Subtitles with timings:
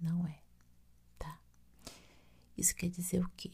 [0.00, 0.42] Não é,
[1.18, 1.40] tá?
[2.56, 3.52] Isso quer dizer o quê?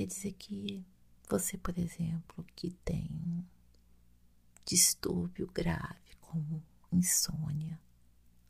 [0.00, 0.82] Quer dizer que
[1.28, 3.46] você, por exemplo, que tem
[4.64, 7.78] distúrbio grave como insônia,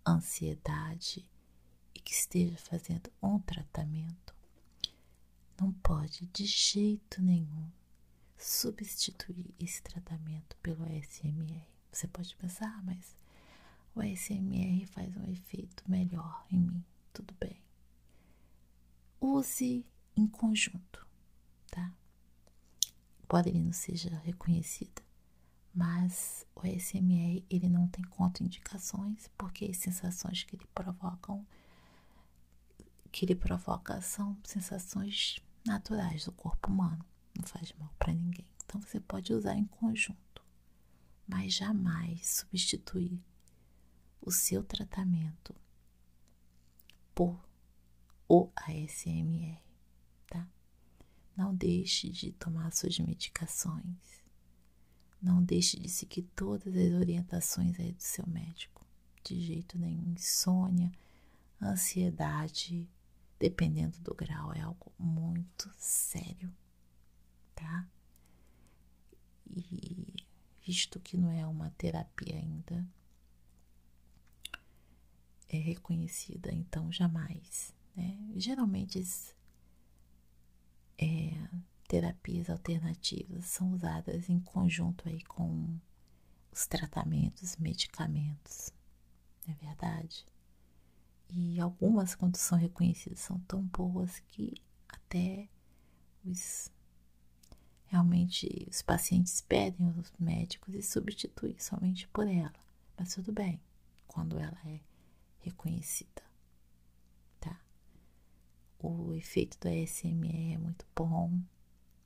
[0.07, 1.29] ansiedade
[1.93, 4.33] e que esteja fazendo um tratamento,
[5.61, 7.69] não pode de jeito nenhum
[8.39, 11.67] substituir esse tratamento pelo SMR.
[11.91, 13.17] Você pode pensar, ah, mas
[13.97, 17.61] o ASMR faz um efeito melhor em mim, tudo bem.
[19.21, 19.85] Use
[20.17, 21.10] em conjunto?
[23.31, 25.01] Pode ele não seja reconhecido,
[25.73, 31.47] mas o ASMR ele não tem contraindicações porque as sensações que ele provocam
[33.13, 37.05] que ele provoca são sensações naturais do corpo humano,
[37.39, 38.49] não faz mal para ninguém.
[38.65, 40.45] Então você pode usar em conjunto,
[41.25, 43.23] mas jamais substituir
[44.21, 45.55] o seu tratamento
[47.15, 47.41] por
[48.29, 49.70] o ASMR?
[51.41, 53.97] Não deixe de tomar suas medicações.
[55.23, 58.87] Não deixe de seguir todas as orientações aí do seu médico.
[59.25, 60.13] De jeito nenhum.
[60.13, 60.93] Insônia,
[61.59, 62.87] ansiedade,
[63.39, 66.55] dependendo do grau, é algo muito sério,
[67.55, 67.89] tá?
[69.47, 70.15] E
[70.61, 72.87] visto que não é uma terapia ainda,
[75.49, 77.75] é reconhecida, então jamais.
[77.97, 78.19] Né?
[78.37, 79.03] Geralmente é,
[81.91, 85.77] terapias alternativas são usadas em conjunto aí com
[86.53, 88.73] os tratamentos, medicamentos,
[89.45, 90.25] não é verdade?
[91.29, 94.55] E algumas, quando são reconhecidas, são tão boas que
[94.89, 95.49] até
[96.25, 96.71] os
[97.87, 102.55] realmente os pacientes pedem aos médicos e substituem somente por ela.
[102.97, 103.61] Mas tudo bem,
[104.07, 104.79] quando ela é
[105.41, 106.23] reconhecida,
[107.41, 107.61] tá?
[108.79, 111.33] O efeito do ASMR é muito bom,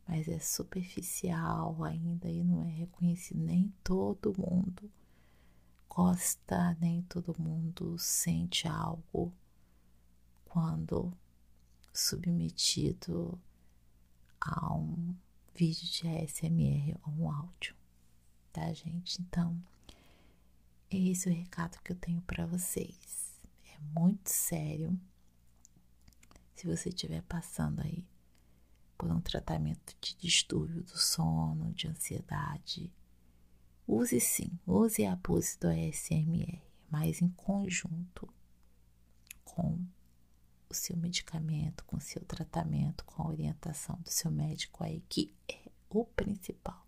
[0.06, 3.41] mas é superficial ainda e não é reconhecido.
[3.41, 4.91] Nem todo mundo
[5.88, 9.32] gosta, nem todo mundo sente algo
[10.44, 11.12] quando
[11.92, 13.41] submetido
[14.41, 15.15] a um
[15.54, 17.75] vídeo de ASMR ou um áudio,
[18.53, 19.21] tá, gente?
[19.22, 19.60] Então,
[20.91, 23.25] esse é o recado que eu tenho para vocês
[23.92, 24.98] muito sério.
[26.54, 28.04] Se você estiver passando aí
[29.04, 32.91] por um tratamento de distúrbio do sono, de ansiedade,
[33.87, 38.26] use sim, use e abuse do ASMR, mas em conjunto
[39.44, 39.78] com
[40.70, 45.31] o seu medicamento, com o seu tratamento, com a orientação do seu médico aí, que
[45.47, 46.82] é o principal.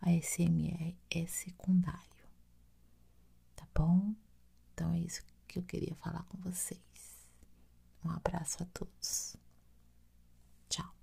[0.00, 2.26] A ASMR é secundário.
[3.54, 4.14] Tá bom?
[4.72, 6.80] Então é isso que eu queria falar com vocês.
[8.02, 9.36] Um abraço a todos.
[10.70, 11.01] Tchau.